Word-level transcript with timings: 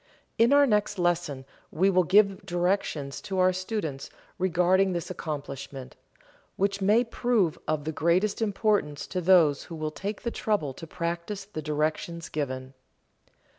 In 0.39 0.51
our 0.51 0.65
next 0.65 0.97
lesson 0.97 1.45
we 1.69 1.91
will 1.91 2.03
give 2.05 2.43
directions 2.43 3.21
to 3.21 3.37
our 3.37 3.53
students 3.53 4.09
regarding 4.39 4.93
this 4.93 5.11
accomplishment, 5.11 5.95
which 6.55 6.81
may 6.81 7.03
prove 7.03 7.59
of 7.67 7.83
the 7.83 7.91
greatest 7.91 8.41
importance 8.41 9.05
to 9.05 9.21
those 9.21 9.65
who 9.65 9.75
will 9.75 9.91
take 9.91 10.23
the 10.23 10.31
trouble 10.31 10.73
to 10.73 10.87
practice 10.87 11.45
the 11.45 11.61
directions 11.61 12.29
given. 12.29 12.73